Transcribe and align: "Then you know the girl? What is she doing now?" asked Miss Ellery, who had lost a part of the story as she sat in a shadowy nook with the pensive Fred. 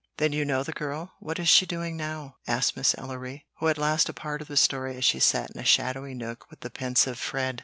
"Then 0.17 0.33
you 0.33 0.45
know 0.45 0.63
the 0.63 0.71
girl? 0.71 1.13
What 1.19 1.37
is 1.37 1.47
she 1.47 1.67
doing 1.67 1.95
now?" 1.95 2.37
asked 2.47 2.75
Miss 2.75 2.95
Ellery, 2.97 3.45
who 3.59 3.67
had 3.67 3.77
lost 3.77 4.09
a 4.09 4.13
part 4.13 4.41
of 4.41 4.47
the 4.47 4.57
story 4.57 4.97
as 4.97 5.05
she 5.05 5.19
sat 5.19 5.51
in 5.51 5.61
a 5.61 5.63
shadowy 5.63 6.15
nook 6.15 6.49
with 6.49 6.61
the 6.61 6.71
pensive 6.71 7.19
Fred. 7.19 7.59